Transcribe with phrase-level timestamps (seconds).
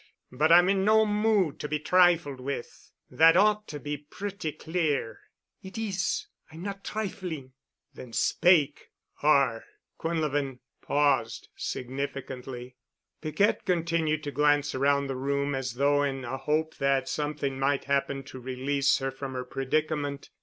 [0.31, 2.89] —but I'm in no mood to be trifled with.
[3.11, 5.19] That ought to be pretty clear."
[5.61, 6.25] "It is.
[6.51, 7.53] I'm not trifling."
[7.93, 8.89] "Then speak.
[9.21, 9.63] Or——"
[9.99, 12.77] Quinlevin paused significantly.
[13.21, 17.83] Piquette continued to glance around the room as though in a hope that something might
[17.83, 20.31] happen to release her from her predicament.